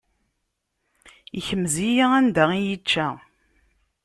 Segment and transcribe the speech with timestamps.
[1.37, 3.07] Ikmez-iyi anda i yi-ičča.